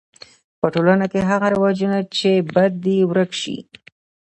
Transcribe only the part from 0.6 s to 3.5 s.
ټولنه کی هغه رواجونه چي بد دي ورک